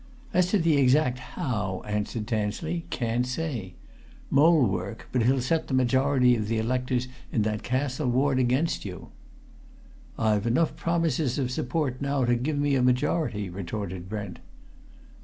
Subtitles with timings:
[0.33, 3.75] "As to the exact how," answered Tansley, "can't say!
[4.31, 8.83] Mole work but he'll set the majority of the electors in that Castle Ward against
[8.83, 9.09] you."
[10.17, 14.39] "I've enough promises of support now to give me a majority," retorted Brent.